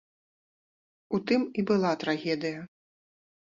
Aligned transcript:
У 1.17 1.19
тым 1.31 1.41
і 1.59 1.67
была 1.73 1.91
трагедыя. 2.05 2.59